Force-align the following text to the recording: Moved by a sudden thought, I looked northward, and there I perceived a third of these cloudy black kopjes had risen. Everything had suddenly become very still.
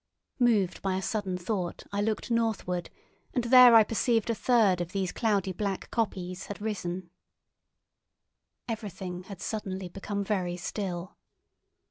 Moved 0.39 0.81
by 0.81 0.95
a 0.95 1.01
sudden 1.03 1.37
thought, 1.37 1.83
I 1.91 2.01
looked 2.01 2.31
northward, 2.31 2.89
and 3.35 3.43
there 3.43 3.75
I 3.75 3.83
perceived 3.83 4.31
a 4.31 4.33
third 4.33 4.81
of 4.81 4.93
these 4.93 5.11
cloudy 5.11 5.51
black 5.53 5.91
kopjes 5.91 6.47
had 6.47 6.59
risen. 6.59 7.11
Everything 8.67 9.25
had 9.25 9.39
suddenly 9.41 9.89
become 9.89 10.23
very 10.23 10.57
still. 10.57 11.17